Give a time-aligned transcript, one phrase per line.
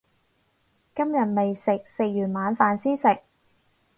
[0.95, 3.21] 今日未食，食完晚飯先食